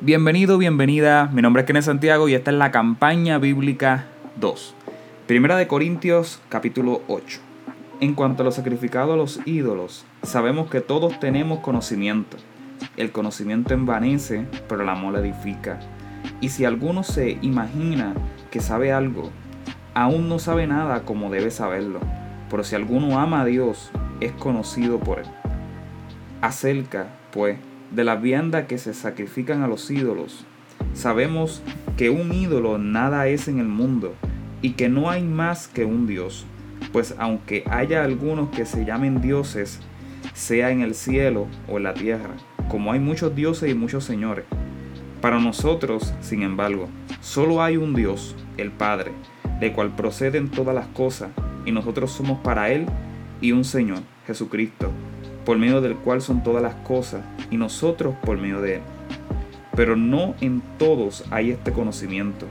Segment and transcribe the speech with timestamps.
[0.00, 1.28] Bienvenido, bienvenida.
[1.32, 4.74] Mi nombre es Kenneth Santiago y esta es la campaña bíblica 2.
[5.26, 7.40] Primera de Corintios, capítulo 8.
[7.98, 12.36] En cuanto a lo sacrificado a los ídolos, sabemos que todos tenemos conocimiento.
[12.96, 15.80] El conocimiento envanece, pero el amor edifica.
[16.40, 18.14] Y si alguno se imagina
[18.52, 19.30] que sabe algo,
[19.94, 21.98] aún no sabe nada como debe saberlo.
[22.48, 23.90] Pero si alguno ama a Dios,
[24.20, 25.26] es conocido por él.
[26.40, 27.58] Acerca, pues,
[27.90, 30.44] de la vianda que se sacrifican a los ídolos.
[30.94, 31.62] Sabemos
[31.96, 34.14] que un ídolo nada es en el mundo
[34.62, 36.46] y que no hay más que un Dios,
[36.92, 39.80] pues aunque haya algunos que se llamen dioses,
[40.34, 42.34] sea en el cielo o en la tierra,
[42.68, 44.44] como hay muchos dioses y muchos señores.
[45.20, 46.88] Para nosotros, sin embargo,
[47.20, 49.12] solo hay un Dios, el Padre,
[49.60, 51.30] de cual proceden todas las cosas,
[51.64, 52.86] y nosotros somos para Él
[53.40, 54.90] y un Señor, Jesucristo,
[55.44, 58.80] por medio del cual son todas las cosas, y nosotros por medio de Él.
[59.74, 62.46] Pero no en todos hay este conocimiento,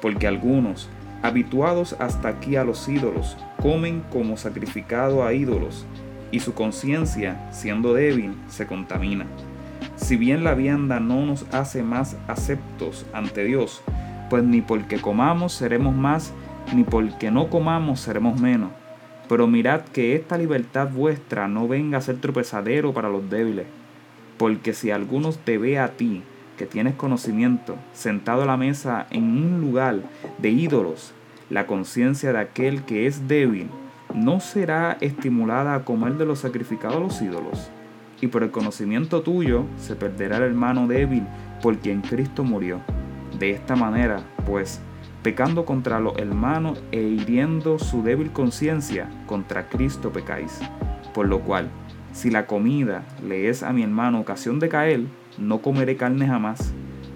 [0.00, 0.88] porque algunos,
[1.22, 5.86] habituados hasta aquí a los ídolos, comen como sacrificado a ídolos,
[6.30, 9.26] y su conciencia, siendo débil, se contamina.
[9.96, 13.82] Si bien la vianda no nos hace más aceptos ante Dios,
[14.30, 16.32] pues ni porque comamos seremos más,
[16.74, 18.70] ni porque no comamos seremos menos
[19.28, 23.66] pero mirad que esta libertad vuestra no venga a ser tropezadero para los débiles,
[24.38, 26.22] porque si algunos te ve a ti,
[26.56, 30.00] que tienes conocimiento, sentado a la mesa en un lugar
[30.38, 31.12] de ídolos,
[31.50, 33.68] la conciencia de aquel que es débil
[34.14, 37.70] no será estimulada a comer de los sacrificados a los ídolos.
[38.20, 41.22] Y por el conocimiento tuyo se perderá el hermano débil
[41.62, 42.80] por quien Cristo murió.
[43.38, 44.80] De esta manera, pues,
[45.28, 50.58] pecando contra los hermanos e hiriendo su débil conciencia, contra Cristo pecáis.
[51.12, 51.68] Por lo cual,
[52.14, 55.02] si la comida le es a mi hermano ocasión de caer,
[55.36, 56.72] no comeré carne jamás,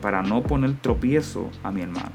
[0.00, 2.12] para no poner tropiezo a mi hermano.